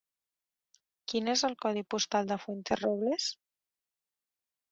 [1.11, 3.27] Quin és el codi postal de Fuenterrobles?